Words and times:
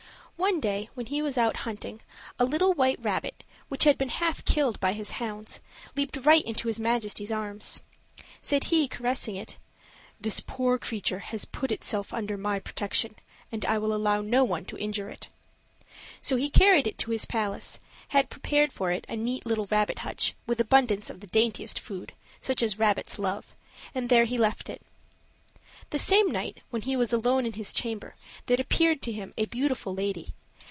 One 0.37 0.59
day, 0.59 0.89
when 0.95 1.05
he 1.05 1.21
was 1.21 1.37
out 1.37 1.55
hunting, 1.57 2.01
a 2.39 2.45
little 2.45 2.73
white 2.73 2.97
rabbit, 2.99 3.43
which 3.69 3.83
had 3.83 3.95
been 3.99 4.09
half 4.09 4.43
killed 4.43 4.79
by 4.79 4.93
his 4.93 5.11
hounds, 5.21 5.59
leaped 5.95 6.17
right 6.25 6.43
into 6.43 6.67
his 6.67 6.79
majesty's 6.79 7.31
arms. 7.31 7.81
Said 8.39 8.63
he, 8.65 8.87
caressing 8.87 9.35
it: 9.35 9.57
"This 10.19 10.39
poor 10.39 10.79
creature 10.79 11.19
has 11.19 11.45
put 11.45 11.71
itself 11.71 12.11
under 12.11 12.37
my 12.37 12.57
protection, 12.57 13.15
and 13.51 13.63
I 13.65 13.77
will 13.77 13.93
allow 13.93 14.21
no 14.21 14.43
one 14.43 14.65
to 14.65 14.77
injure 14.79 15.09
it." 15.11 15.27
So 16.21 16.37
he 16.37 16.49
carried 16.49 16.87
it 16.87 16.97
to 16.99 17.11
his 17.11 17.25
palace, 17.27 17.79
had 18.07 18.31
prepared 18.31 18.73
for 18.73 18.89
it 18.91 19.05
a 19.07 19.15
neat 19.15 19.45
little 19.45 19.67
rabbit 19.69 19.99
hutch, 19.99 20.33
with 20.47 20.59
abundance 20.59 21.11
of 21.11 21.19
the 21.19 21.27
daintiest 21.27 21.79
food, 21.79 22.13
such 22.39 22.63
as 22.63 22.79
rabbits 22.79 23.19
love, 23.19 23.53
and 23.93 24.09
there 24.09 24.25
he 24.25 24.39
left 24.39 24.71
it. 24.71 24.81
The 25.91 25.99
same 25.99 26.31
night, 26.31 26.61
when 26.69 26.83
he 26.83 26.95
was 26.95 27.11
alone 27.11 27.45
in 27.45 27.51
his 27.53 27.73
chamber, 27.73 28.15
there 28.45 28.61
appeared 28.61 29.01
to 29.01 29.11
him 29.11 29.33
a 29.37 29.43
beautiful 29.43 29.93
lady. 29.93 30.33